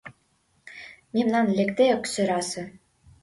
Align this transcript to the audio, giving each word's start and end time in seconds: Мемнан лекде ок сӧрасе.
Мемнан 1.13 1.47
лекде 1.57 1.85
ок 1.97 2.03
сӧрасе. 2.13 2.63